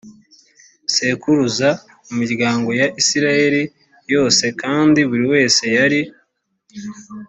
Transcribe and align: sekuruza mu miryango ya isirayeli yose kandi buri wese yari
sekuruza 0.93 1.69
mu 2.05 2.13
miryango 2.21 2.69
ya 2.79 2.87
isirayeli 3.01 3.63
yose 4.13 4.43
kandi 4.61 4.99
buri 5.09 5.25
wese 5.33 5.63
yari 5.77 6.01